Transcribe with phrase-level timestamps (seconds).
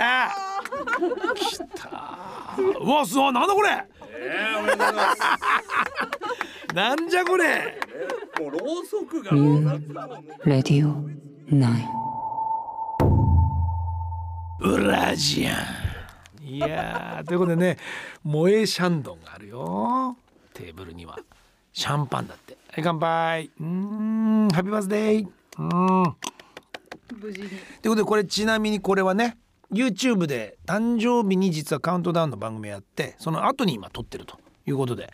[0.00, 3.32] た来たうわすごい。
[3.32, 3.68] なんだこれ。
[4.12, 7.44] えー、おめでとうございますなんじゃこれ。
[7.46, 7.90] えー
[8.40, 9.58] もうろうそくが You
[10.46, 10.94] Radio
[11.50, 11.84] 9.
[14.62, 15.52] ウラジア
[16.42, 16.46] ン。
[16.46, 17.26] いやー。
[17.26, 17.76] ということでね
[18.24, 20.16] 萌えシャンドンがあるよ。
[20.54, 21.18] テーブルには。
[21.74, 22.56] シャンパンだって。
[22.70, 23.50] はい乾杯。
[23.60, 25.28] うーんハッピーバースデー。
[25.58, 26.02] うん。
[27.20, 27.48] 無事に。
[27.48, 29.36] ということでこれちなみにこれはね
[29.72, 35.12] YouTube で誕生日に実はカウントダウンの番組やってその後に今撮ってるということで、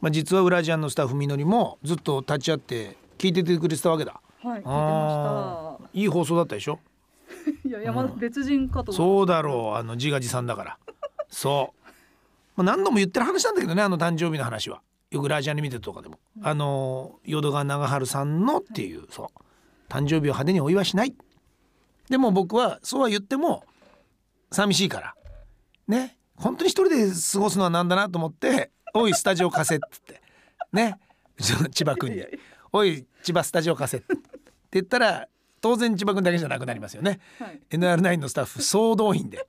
[0.00, 4.20] まあ、実はウラジアンのスタッフみのりもずっと立ち会って聞いててくれてたわけだ。
[4.42, 6.78] はい聞いてあまーいい放送だったでしょ？
[7.28, 9.76] し たいや山、別人かと思そうだろう。
[9.78, 10.78] あの自画自賛だから。
[11.28, 11.74] そ
[12.56, 14.82] う、まあ、何度も言ってる話なんだけどねあの誕生日の話は。
[15.10, 19.40] よくラジアンで見てるとかでも、あの淀川長春さんのっていう、そう。
[19.88, 21.14] 誕生日を派手にお祝いしない。
[22.10, 23.64] でも僕はそうは言っても
[24.50, 25.14] 寂しいから。
[25.88, 26.16] ね。
[26.36, 30.20] 本当に一人で過ごすのはなんだなと思って「おいスタジオ貸せ」っつって。
[30.72, 30.98] ね。
[31.38, 32.24] うちの千葉君に
[32.72, 34.16] 「おい千葉スタジオ貸せ」って
[34.72, 35.28] 言ったら
[35.60, 37.20] 当然千葉君だけじゃなくなりますよね。
[37.38, 37.60] はい。
[37.70, 39.46] NR9 のスタッフ総動員で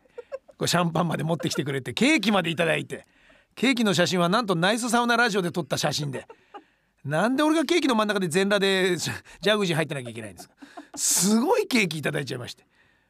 [0.58, 3.06] こうシャンパンまで持ってきてくれてケーキまでいただいて
[3.56, 6.28] ケーキの写真はなんとナイスサウナラジオで撮った写真で。
[7.04, 10.56] なんで俺がケーキの真ん中で全裸でジャグジー入ってなきゃいけないんですか。
[10.96, 12.66] すごいケーキいただいちゃいまして。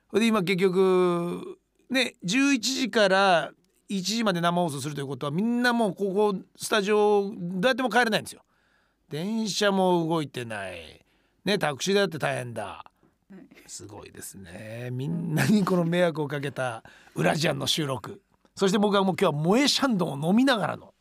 [0.10, 1.58] それで今結局
[1.90, 3.52] ね11時から
[3.90, 8.42] 1時まで生放送するということはみんなもうここスタジオどうやっても帰れないんですよ。
[9.10, 11.06] 電車も動いてない。
[11.46, 12.84] ねタクシーだって大変だ。
[13.66, 14.90] すごいですね。
[14.92, 16.84] みんなにこの迷惑をかけた
[17.16, 18.22] ウラジアンの収録。
[18.56, 20.94] そして僕はもう今日は萌えシャンドンを飲みながらの。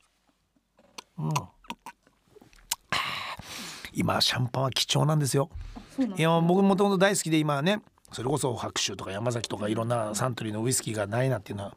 [1.18, 1.32] うん。
[3.92, 5.48] 今シャンパンは貴重なんですよ。
[6.16, 7.80] いや僕もともと大好きで今はね
[8.12, 11.74] それこそ白州とか山崎とかいろんなサントリーのウイスキーがないなっていうのは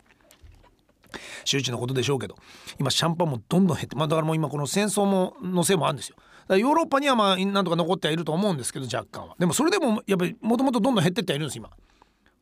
[1.43, 2.35] 周知のことでしょうけど
[2.79, 6.15] 今シャンパンもどんどん減ってまあだからもう今この戦争ものせいもあるんですよ。
[6.17, 9.35] だからヨーロッパにはまあなんとか残ってはいると思うんですけど若干は。
[9.39, 11.69] でもそれでもやっぱりもともとどんどん減ってってはいるんです今。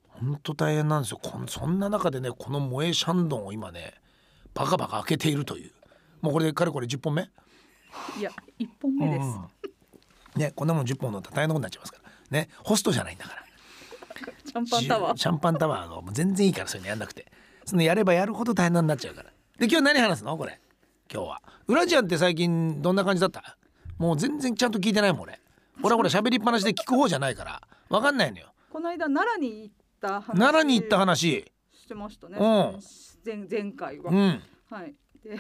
[0.10, 1.20] 本当大変なんですよ。
[1.22, 3.94] こんそんな中でねこの萌えシャンドンを今ね
[4.54, 5.72] バカバカ開けているという。
[6.22, 7.30] もうこれでかれこれ10本目
[8.20, 9.28] いや一本目です、
[10.36, 10.42] うん。
[10.42, 12.10] ねこんなもん10本飲んだら大変なことになっちゃいますから。
[12.32, 13.47] ねホストじゃないんだから
[14.18, 15.18] シャンパンタワー。
[15.18, 15.90] シャンパンタワー。
[15.90, 17.26] がもう全然いいからそういうのやんなくて。
[17.66, 19.30] そのやればやるほど大変になっちゃうから。
[19.58, 20.38] で今日何話すの？
[20.38, 20.60] これ。
[21.12, 21.42] 今日は。
[21.68, 23.58] ウラジアンって最近どんな感じだった？
[23.98, 25.40] もう全然ちゃんと聞いてないもん俺。
[25.84, 27.62] 俺はこれ喋りっぱなしで聞く方じゃないから。
[27.90, 28.54] 分かんないのよ。
[28.72, 31.46] この間奈良に行った話奈良に行った話。
[31.74, 32.38] してましたね。
[32.40, 32.80] うん。
[33.26, 34.42] 前前回は、うん。
[34.70, 34.94] はい。
[35.24, 35.40] で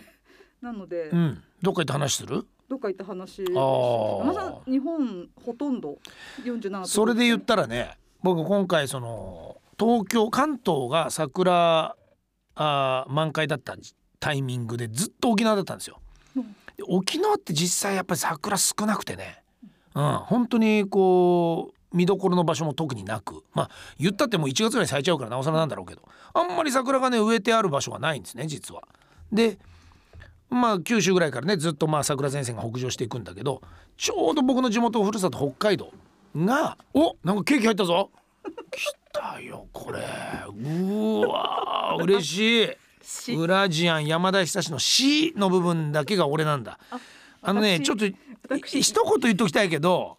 [0.61, 1.43] なので、うん。
[1.61, 2.45] どっか行った話する？
[2.69, 5.99] どっか行った話まさ日本ほとんど
[6.43, 11.95] 47それで言ったらね僕今回その東京関東が桜
[12.55, 13.75] あー満開だった
[14.19, 15.99] タイミングでずっと沖縄だったんですよ。
[16.35, 16.43] うん。
[16.75, 19.43] で沖縄って実際やっぱり桜少なくてね、
[19.93, 23.43] うん、本当にこう見どころの場所も特になく。
[23.53, 23.69] まあ
[23.99, 26.01] 言ったってもう1月ぐらい咲いちゃうからなおさらなんだろうけど。
[26.33, 28.81] あんまり桜がね植えてある場所がないんですね実は。
[29.31, 29.59] で
[30.49, 33.61] まあ九州ぐらいからねずっとまあ桜前線が北上していくんだけど
[33.97, 35.91] ちょうど僕の地元ふるさと北海道
[36.35, 38.11] がおなんかケーキ入ったぞ。
[38.71, 39.99] 来たよこれ。
[39.99, 42.69] うわー嬉しい。
[43.01, 43.35] し。
[43.35, 46.79] ウラジアン山田久志の「し」の部分だけが俺なんだ。
[47.41, 48.05] あのね私ちょっと
[48.49, 48.81] 私。
[48.81, 50.17] 一言言っときたいけど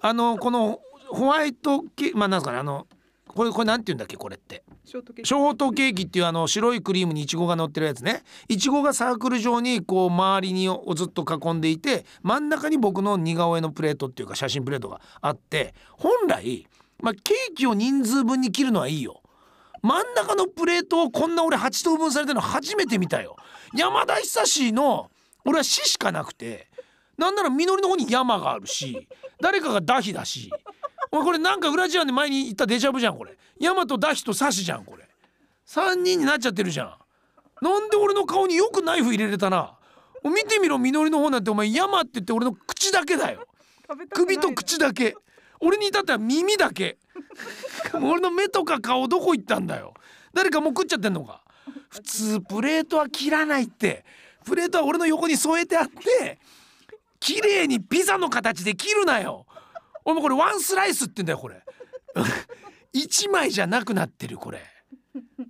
[0.00, 2.86] あのこのホワイトケまあなんですかねあの
[3.36, 4.64] これこれなんて言うんだっけこれって。
[4.84, 5.28] ショートケーキ。
[5.28, 8.22] ショートケーキっていうあの白いクリームにイチゴが乗ってるやつね。
[8.48, 16.66] イチゴがサークル状にこう周りにをずっと囲んでいて真ん中に僕の似顔絵のプレートっていうか写真プレートがあって本来、
[17.02, 19.22] まあ、ケーキを人数分に切るのはいいよ。
[19.82, 23.36] 真ん中のプレートをこんな俺8等分されてるの初めて見たよ。
[23.74, 25.10] 山田久志の
[25.44, 26.68] 俺は死しかなくて
[27.18, 29.08] なんなら実りの方に山があるし
[29.40, 30.50] 誰かがダヒだし
[31.10, 33.36] お前これなんかウラジアンで前に言ったデジャブじゃんこれ。
[33.58, 35.08] 山とダヒとサシじゃんこれ。
[35.66, 36.94] 3人になっちゃってるじゃん。
[37.62, 39.76] なんで俺の顔によくナイフ入れれたな。
[40.22, 41.50] もう見てみろ実りの方なんて。
[41.50, 43.46] お前山って言って俺の口だけだよ。
[44.10, 45.14] 首と口だけ。
[45.60, 46.98] 俺に至っては耳だけ。
[47.94, 49.94] 俺の目とか顔どこ行ったんだよ。
[50.34, 51.42] 誰かもう食っちゃってんのか。
[51.88, 54.04] 普通プレートは切らないって。
[54.44, 56.38] プレートは俺の横に添えてあって。
[57.20, 59.45] 綺麗にピザの形で切るなよ
[60.06, 61.60] お前これワンスライスって言うんだよこれ。
[62.94, 64.62] 1枚じゃなくなってるこれ。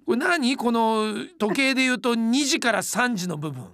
[0.07, 0.57] これ何？
[0.57, 3.71] この時計で言うと2時から3時の部分。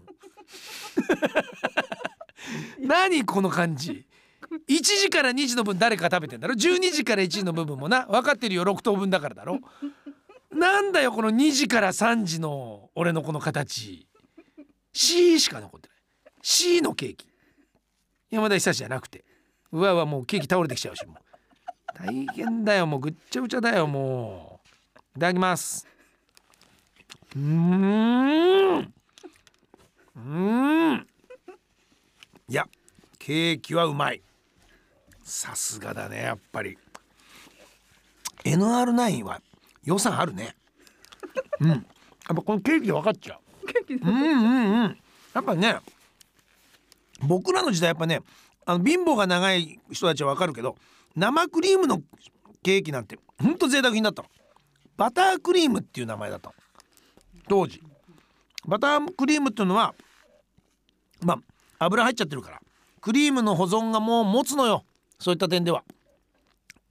[2.82, 3.24] 何？
[3.24, 4.06] この感じ。
[4.68, 8.04] 1時から2時の分誰か食べてんだろ？12時から1時の部分もな。
[8.06, 9.60] 分かってるよ6等分だからだろ？
[10.50, 14.08] なんだよこの2時から3時の俺のこの形。
[14.92, 15.98] C しか残ってない。
[16.42, 17.28] C のケーキ。
[18.30, 19.24] 山田久志じゃなくて。
[19.72, 21.16] うわうわもうケーキ倒れてきちゃうしもう。
[21.98, 24.98] 大変だよもうぐっちゃぐちゃだよもう。
[25.16, 25.86] いただきます。
[27.34, 28.78] うーん。
[28.78, 31.06] うーん。
[32.48, 32.66] いや
[33.18, 34.20] ケーキはうまい。
[35.24, 36.76] さすがだねやっぱり。
[38.44, 39.40] NR9 は
[39.84, 40.54] 予算あるね。
[41.60, 41.68] うん。
[41.68, 41.82] やっ
[42.28, 43.66] ぱこのケーキで分かっちゃう。
[43.66, 44.98] ケーキうんうんうん。
[45.34, 45.76] やっぱね
[47.22, 48.20] 僕らの時代やっぱね
[48.64, 50.76] あの貧乏が長い人たちは分かるけど
[51.16, 52.00] 生クリームの
[52.62, 54.28] ケーキなんてほんと贅沢品だったの。
[54.96, 56.52] バタークリームっていう名前だった
[57.48, 57.82] 当時。
[58.66, 59.94] バタークリームっていうのは
[61.20, 61.34] ま
[61.78, 62.60] あ油入っちゃってるから
[63.00, 64.84] クリームの保存がもう持つのよ。
[65.18, 65.82] そういった点では。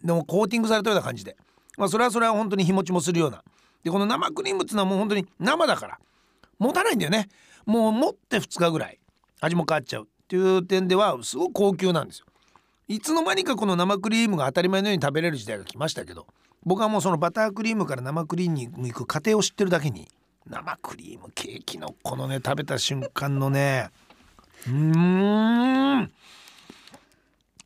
[0.04, 1.38] でもコーティングされたような感じで。
[1.78, 3.44] まあそれはそれは本当に日持ちもするような。
[3.84, 6.00] でこの生クリームっていうのはもう本当に生だから。
[6.60, 7.30] 持たないんだよね。
[7.66, 9.00] もう持って2日ぐらい。
[9.40, 10.08] 味も変わっちゃう。
[10.32, 12.26] っていう点ではすごく高級なんですよ。
[12.88, 16.26] いつの間にかこの生クリームが当たり前のように食べれる時代が来ましたけど
[16.64, 20.08] 僕はもうそのバタークリームから生クリームに行く過程を知ってるだけに
[20.50, 23.90] 生クリームケーキのこのね食べた瞬間のね
[24.68, 26.12] うーん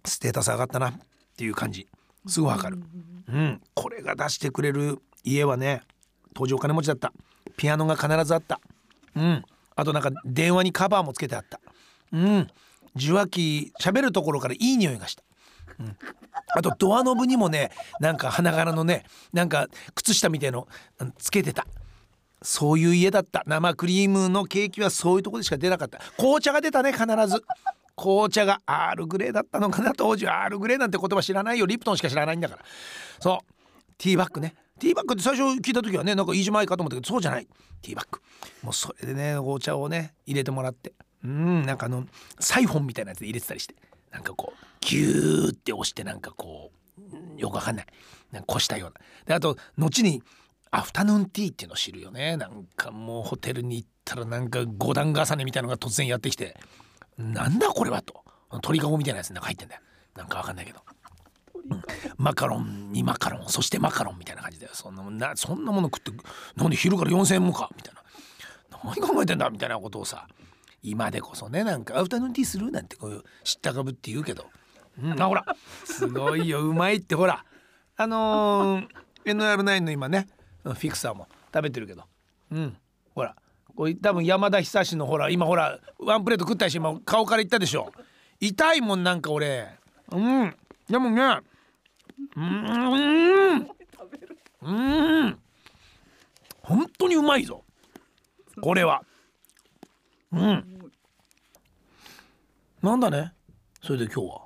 [0.03, 0.94] ステータス上がったなっ
[1.38, 1.88] ていう感じ。
[2.25, 2.79] すぐわかる。
[3.27, 3.61] うん。
[3.75, 5.81] これが出してくれる家はね
[6.33, 7.13] 当時お金持ちだった。
[7.57, 8.59] ピアノが必ずあった。
[9.15, 9.44] うん。
[9.75, 11.59] あとなんか電話にカバーもつけてあった。
[12.15, 12.47] うん。
[12.95, 15.23] 受話器喋るところからいい匂いがした、
[15.79, 15.97] うん、
[16.56, 19.03] あとドアノブにもねなんか花柄のね
[19.33, 20.67] なんか靴下みたいの
[21.17, 21.67] つけてた。
[22.41, 23.44] そういう家だった。
[23.47, 26.00] 生クリームのケーキはそういうとこでしか出なかった。
[26.17, 27.44] 紅茶が出たね必ず。
[27.97, 30.44] 紅茶がアールグレーだったのかな当時は。
[30.44, 31.65] アールグレーなんて言葉知らないよ。
[31.65, 32.65] リプトンしか知らないんだから。
[33.19, 33.53] そう。
[33.97, 34.53] ティーバッグね。
[34.79, 37.47] ティーバッグって最初聞いた時はねなんかいいじまいかと思ったけどそうじゃない。
[37.81, 38.19] ティーバッグ。
[38.61, 40.94] もうそれでねお茶をね入れてもらって。
[41.25, 42.06] うんなんかあの
[42.39, 43.75] サイフォンみたいなやつで入れてたりして。
[44.12, 47.86] なんかこうギューって押してなんかこうよくわかんない。
[48.31, 48.95] なんかこしたような。
[49.25, 50.24] であと後に
[50.72, 52.38] アフタヌーンティーっていうのを知るよね。
[52.38, 56.56] なんかもうホテルに行ったらなんか五段重ねみたいのが突然やってきて。
[57.18, 58.24] なんだこれはと。
[58.62, 59.81] 鳥かごみたいなやつなんか入ってんだよ。
[60.16, 60.80] なんかわかんないけど。
[62.18, 66.12] マカロンにマカロンそしてマカロンみたいな感じでそんなもんなそんなもの食って
[66.56, 68.01] なんで昼から4,000円もかみたいな。
[68.83, 70.28] 何考えてんだみたいなことをさ。
[70.85, 74.45] 今でこそねなんかアフタヌーンティーするなんてこういう知ったかぶって言うけど、
[75.01, 75.43] うん、あほら。
[75.83, 77.43] すごいようまいってほら。
[77.97, 78.87] あのー、
[79.25, 80.27] NR9 の今ね
[80.63, 82.03] フィクサーも食べてるけど。
[82.51, 82.77] うん。
[83.15, 83.35] ほら。
[83.75, 87.91] これ多分山田久志のほら今ほらワンプレート食ったし今顔から言ったでしょ。
[88.39, 89.67] 痛いもんなんか俺。
[90.11, 90.55] うん。
[90.87, 91.39] でもね。
[92.35, 93.69] うーん。
[94.61, 95.39] うん。
[96.61, 97.63] 本当にうまいぞ。
[98.61, 99.03] これは。
[100.31, 100.75] うん
[102.85, 103.33] なんだね。
[103.81, 104.41] それで今日は。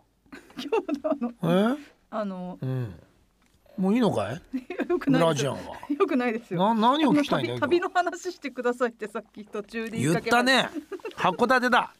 [0.55, 0.71] 今
[1.19, 1.77] 日のあのえ？
[2.09, 2.95] あのうん。
[3.77, 4.41] もういいのかい？
[4.87, 5.59] よくないラジアンは。
[5.89, 6.73] よくないですよ。
[6.73, 10.69] な何を聞きたいんだよ旅の話してくださいってさっき途中で言ったね。
[11.17, 11.93] 函館だ。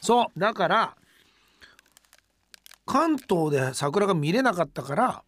[0.00, 0.38] そう。
[0.38, 0.96] だから
[2.86, 5.24] 関東で桜が見れなかったから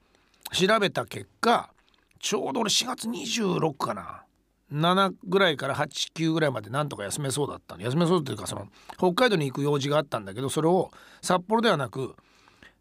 [0.52, 1.68] 調べた結果
[2.20, 4.22] ちょうど俺4月26かな
[4.72, 10.90] 7ぐらいから89ぐらいまでなんとか休めそうだった休めそうっていうかその北海道に行く用事があったんだけどそれを
[11.22, 12.16] 札幌ではなく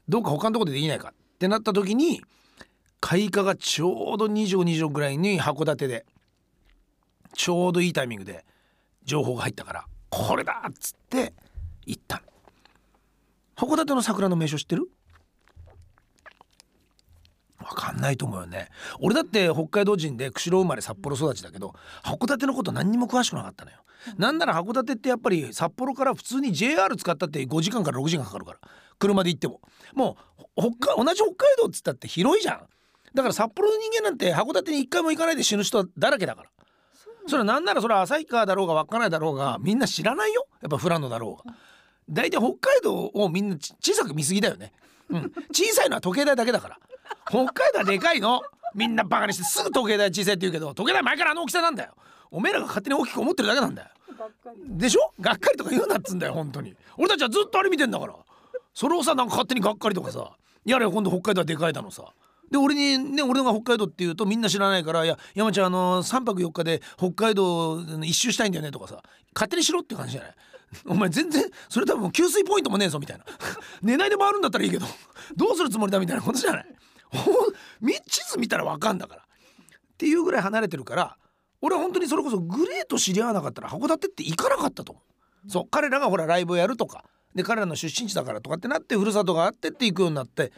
[0.07, 2.21] どうか他のとこでできないかってなった時に
[2.99, 6.05] 開花がちょうど2526ぐらいに函館で
[7.33, 8.45] ちょうどいいタイミングで
[9.03, 11.33] 情報が入ったからこれだっつって
[11.85, 12.21] 行った
[13.55, 14.89] 函館の桜の名所知ってる？
[17.63, 18.69] わかんないと思うよね。
[18.99, 23.77] 俺だって北海道人で釧路生まれ札幌育ちだけど函館のこと何にも詳しくなかったのよ、
[24.17, 28.59] なんなら函館ってやっぱり札幌から普通に JR 使ったって5時間から6時間かかるから。
[28.99, 29.59] 車で行っても。
[29.93, 30.17] も
[30.55, 32.67] う北海同じ北海道っつったって広いじゃん。
[33.13, 36.49] だから札幌の人間なんて函館に一回も行かないで死ぬ人だらけだから。
[37.27, 40.45] それはなんならそれは旭川だろうが稚内だろうがみんな知らないよ？
[40.61, 41.55] やっぱ富良野だろうが。
[42.09, 44.73] 大体北海道をみんなち小さく見すぎだよね、
[45.09, 46.79] うん、小さいのは時計台だけだから
[47.27, 48.41] 北海道はでかいの？
[48.75, 51.93] みんなバカにしてすぐ時計台小さいって言うけど時計台前からあの大きさなんだよ。
[52.31, 53.87] おめえらが勝手に大きく思ってるだけなんだよ。
[54.67, 55.11] でしょ？
[55.21, 56.75] がっかりとか言うなっつんだよ本当に。
[56.97, 58.15] 俺たちはずっとあれ見てんだから。
[58.73, 60.31] それをさなんか勝手にがっかりとかさ
[60.65, 62.03] やれ今度北海道はでかいだのさ。
[62.51, 69.01] で俺にね俺が北海道って言うとみんな知らないから「いや山ちゃんあの3泊4日で北海道一周したいんだよね」とかさ
[69.33, 70.35] 勝手にしろって感じじゃない？
[70.85, 73.25] お前全然それ多分給水ポイントもねえぞみたいな。
[73.81, 74.85] 寝ないで回るんだったらいいけど
[75.35, 76.65] どうするつもりだみたいなことじゃない？
[78.07, 79.25] 地図見たらわかんだからっ
[79.97, 81.17] ていうぐらい離れてるから
[81.61, 85.49] 俺は本当にそれこそグレーと知り合わなかったら函館って行かなかったと思う。
[85.49, 87.05] そう彼らがほらライブをやるとか
[87.35, 90.51] で彼らの出身地だからとかってなってふるさとがあってって行くようになって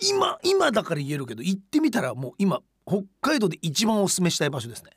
[0.00, 4.90] 今今だから言えるけど行ってみたらもう今北海道で一番おすすめしたい場所ですね。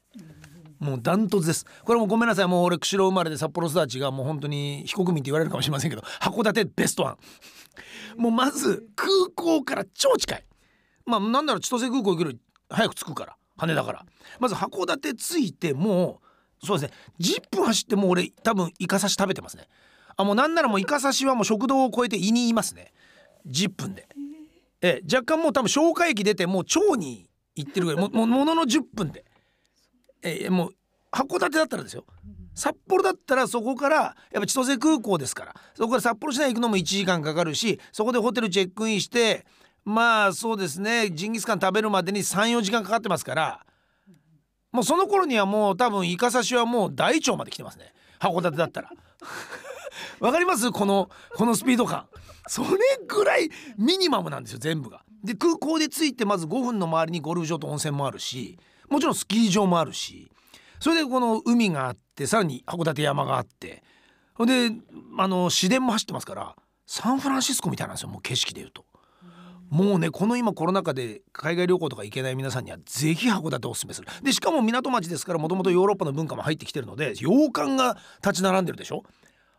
[0.79, 1.65] もうダントツです。
[1.85, 2.47] これもごめんなさい。
[2.47, 7.11] もう俺釧路生まれで札幌育ちがもう本当に非国民って言われるかもしれませんけど函館ベストワ
[8.17, 8.21] ン。
[8.21, 10.43] もうまず空港から超近い。
[11.05, 13.35] まあなんなら千歳空港行くより早く着くから。
[13.57, 14.05] 羽田から。
[14.39, 16.21] まず函館着いても
[16.61, 16.97] うそうですね。
[17.19, 19.67] 10分走ってもう俺多分イカ刺し食べてますね。
[20.15, 22.93] あもうなんならもうイカ刺しはもう食堂を越えて胃にいますね。
[23.47, 24.07] 10分で。
[24.81, 28.01] え若干もう多分消化液出てもう腸に行ってるぐらい。
[28.01, 29.25] ももものの10分で。
[30.21, 30.75] えもう
[31.11, 32.05] 函館だったらですよ。
[32.55, 33.95] 札幌だったらそこから
[34.31, 35.55] やっぱ千歳空港ですから。
[35.75, 39.45] そこから札幌市内行くのも1時間かかるしそこでホテルチェックインして
[39.85, 41.09] まあそうですね。
[41.09, 43.65] ジンギスカン食べるまでに34時間かかってますから。
[44.71, 47.93] もうその頃にはもう多分イカ刺しはもう大腸まで来てますね。
[48.19, 48.89] 函館だったら。
[50.19, 50.71] わかります？
[50.71, 52.07] このこのスピード感。
[52.47, 52.69] それ
[53.07, 55.03] ぐらいミニマムなんですよ全部が。
[55.23, 58.59] で空港で着いてまず5分の周りにゴルフ場と温泉もあるし
[58.89, 60.29] もちろんスキー場もあるし。
[60.79, 63.83] それでこの海があってさらに函館山があって。
[64.33, 64.71] ほんで
[65.17, 66.55] あの市電も走ってますから
[66.87, 68.85] サンフランシスコみたいなんですよもう景色でいうと。
[69.73, 74.07] もうねこの今コロナ禍で海外旅行とか行けない皆さんにはぜひ函館をおすすめする。
[74.21, 79.01] でしかも港町ですからもともとヨーロッパの文化も入ってきてるので洋館が立ち並んでるでしょ？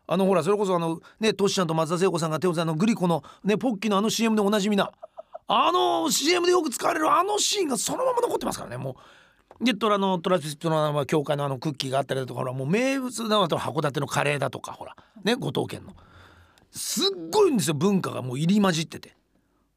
[0.07, 4.89] あのほらそれこそあのねトシちゃんと松田聖子さんが手をつのグリコのねポッキーのあの CM でおなじみな
[5.49, 8.77] あの CM でよく使われるあのシーンがそのまま残ってますからね。
[8.77, 8.95] も
[9.59, 14.95] うでトラのトラスピットの教会のあのクッキーがあったりだとかほらもう名物だと函館のカレーだとかほら
[15.25, 15.93] ね五島県の。
[16.71, 19.17] すっごいんですよ文化がもう入り混じってて。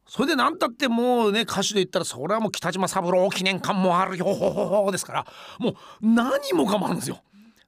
[0.08, 5.26] それで何たってもうね歌手で言ったらそれはもう北島三郎記念館もあるよほほほほですから
[5.58, 7.22] もう何もかもあるんですよ。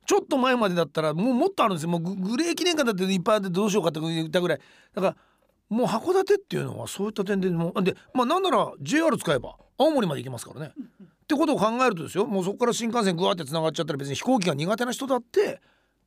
[0.07, 1.91] ちょっと前までだったらもうもっとあるんですよ。
[1.91, 4.61] もうググレー記念館だっていっぱいあってどうしようかって言ったぐらい。
[4.95, 5.17] だから
[5.69, 10.73] もう函館っていうのはそういった点でもうでまあなんなら JR 使えば青森まで行けますからね。
[10.75, 12.27] ってことを考えるとですよ。
[12.27, 15.61] もうそこから新幹線グワってつながっちゃったら別に飛行機が苦手な人だって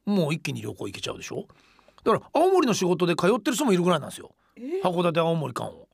[0.05, 1.45] もう一気に旅行行けちゃうでしょ。
[2.03, 4.31] だから青森の仕事で通ってる人もいるぐらいなんですよ。
[4.83, 5.87] 函館青森間を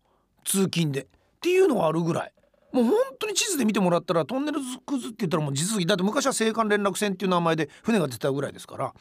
[0.44, 1.08] 通勤でっ
[1.42, 2.34] ていうのがあるぐらい。
[2.72, 8.94] もう本当に地図で見てもらったらトンネルクズって言ったらもう地続きだって昔は青函連絡船っていう名前で船が出たぐらいですから。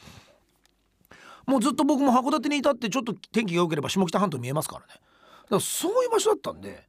[1.46, 4.86] もうずっと僕も函館にいたってちょっと天気が良ければ下北半島見えますからね。
[4.88, 5.02] だか
[5.50, 6.86] らそういう場所だったんで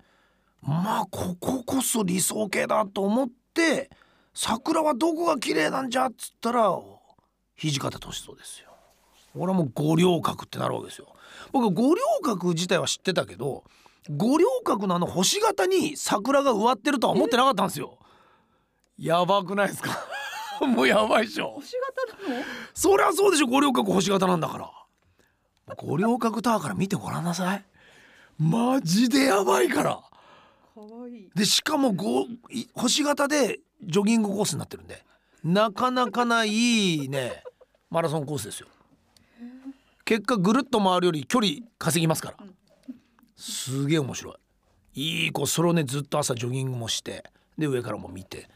[0.62, 3.90] まあこここそ理想形だと思って
[4.34, 6.78] 桜はどこが綺麗なんじゃっつったら
[7.58, 8.70] 土方歳三ですよ。
[9.36, 11.08] 俺はもう五稜郭ってなるわけですよ。
[11.52, 13.64] 僕五稜郭自体は知ってたけど
[14.08, 17.98] 五稜郭のあの星型に桜が植わってるとは思ってなかったんですよ。
[18.98, 19.92] やばくないですか？
[20.66, 21.52] もうやばいでしょ。
[21.56, 21.74] 星
[22.24, 22.44] 型なの？
[22.74, 24.72] そりゃそうでしょ五稜郭星型なんだから。
[25.76, 27.66] 五稜郭タワーから見てごらんなさい。
[28.40, 30.02] マジでやばいから。
[31.36, 35.04] でしかもごい星型でジョギングコースになってるんで。
[35.44, 37.44] なかなかないいね
[37.90, 38.68] マラソンコースですよ。
[40.04, 42.38] 結果ぐるっと回るより距離稼ぎますから
[43.40, 44.36] すげえ面白い。
[44.94, 47.24] いい子それをねずっと朝ジョギングもして
[47.58, 48.50] で上からも見て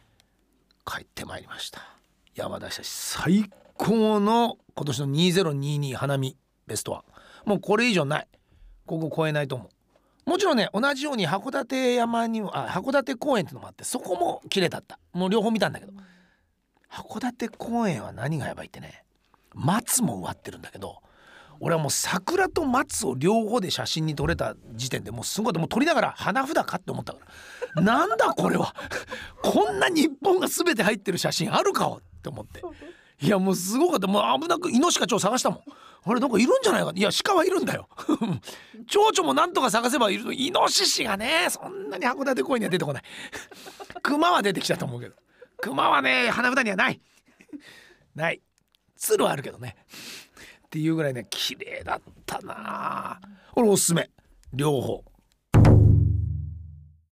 [0.86, 1.82] 帰ってまいりました。
[2.36, 6.36] 山田久志最高の今年の2022花見
[6.68, 7.04] ベストワ
[7.46, 7.50] ン。
[7.50, 8.28] もうこれ以上ない。
[8.86, 9.70] ここ超えないと思
[10.28, 10.30] う。
[10.30, 15.00] もちろんね同じように函館山にあ函館公園ってのもあってそこも綺麗だった。
[15.14, 15.94] もう両方見たんだけど。
[16.90, 19.04] 函館公園は何がやばいってね
[19.56, 21.02] 松も植わってるんだけど
[21.60, 27.20] 俺はもう桜と松を両方で写真に撮れた時点でもうすごいもう撮りながら花札かって思ったか
[27.76, 27.82] ら。
[27.82, 28.76] なんだこれは。
[29.42, 32.62] こんな日本が全て入ってる写真あるかって思って。
[33.22, 34.08] いやもうすごかった。
[34.08, 35.62] もう危なくイノシカチョウ探したもん。
[36.06, 37.88] あれなんかいるんじゃないかいや鹿はいるんだよ。
[38.88, 43.04] 蝶々もなんとか探せばいるのイノシシがねそんなに函館公園には出てこない。
[44.02, 45.16] 熊は出てきたと思うけど。
[45.62, 47.00] 熊はね花札にはない。
[48.16, 48.42] ない。
[48.98, 49.78] 鶴はあるけどね。
[50.74, 53.20] っていうぐらいね綺麗だったな
[53.56, 54.10] 俺おすすめ。
[54.54, 55.04] 両方。